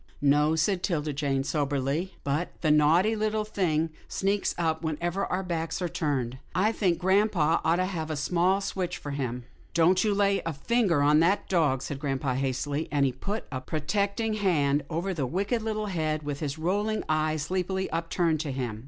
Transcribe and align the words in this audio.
"No," 0.19 0.55
said 0.55 0.81
'Tilda 0.81 1.13
Jane, 1.13 1.43
soberly, 1.43 2.15
"but 2.23 2.59
the 2.61 2.71
naughty 2.71 3.15
little 3.15 3.45
thing 3.45 3.91
sneaks 4.07 4.55
up 4.57 4.83
whenever 4.83 5.27
our 5.27 5.43
backs 5.43 5.79
are 5.79 5.87
turned. 5.87 6.39
I 6.55 6.71
think 6.71 6.97
grampa 6.97 7.61
ought 7.63 7.75
to 7.75 7.85
have 7.85 8.09
a 8.09 8.15
small 8.15 8.61
switch 8.61 8.97
for 8.97 9.11
him."" 9.11 9.43
Don't 9.75 10.03
you 10.03 10.15
lay 10.15 10.41
a 10.43 10.53
finger 10.53 11.03
on 11.03 11.19
that 11.19 11.47
dog," 11.47 11.83
said 11.83 11.99
grampa, 11.99 12.33
hastily, 12.33 12.87
and 12.91 13.05
he 13.05 13.11
put 13.11 13.43
a 13.51 13.61
protecting 13.61 14.33
hand 14.33 14.83
over 14.89 15.13
the 15.13 15.27
wicked, 15.27 15.61
little 15.61 15.85
head 15.85 16.23
with 16.23 16.39
the 16.39 16.55
rolling 16.57 17.03
eyes, 17.07 17.43
sleepily 17.43 17.87
upturned 17.91 18.39
to 18.39 18.51
him. 18.51 18.79